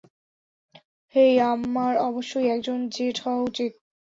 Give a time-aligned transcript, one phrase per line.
[1.15, 3.71] হেই, আমার অবশ্যই একজন জেট হওয়া উচিত।